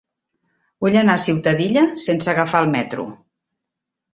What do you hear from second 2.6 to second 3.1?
el metro.